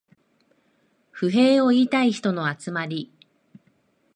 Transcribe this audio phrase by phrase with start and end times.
[1.11, 3.13] 不平を言いたい人の集まり